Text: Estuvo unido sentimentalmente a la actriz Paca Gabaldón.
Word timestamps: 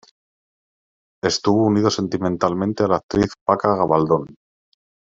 Estuvo 1.21 1.63
unido 1.67 1.91
sentimentalmente 1.91 2.81
a 2.83 2.87
la 2.87 2.95
actriz 2.95 3.33
Paca 3.45 3.75
Gabaldón. 3.75 4.33